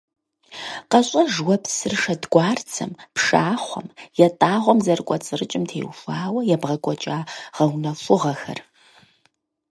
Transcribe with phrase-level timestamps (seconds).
[0.91, 3.87] КъэщӀэж уэ псыр шэдгуарцэм, пшахъуэм,
[4.25, 7.17] ятӀагъуэм зэрыкӀуэцӀрыкӀым теухуауэ ебгъэкӀуэкӀа
[7.55, 8.59] гъэунэхуныгъэхэр.